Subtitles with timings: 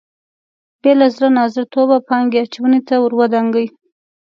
[0.81, 3.67] بې له زړه نازړه توبه پانګې اچونې ته ور دانګي.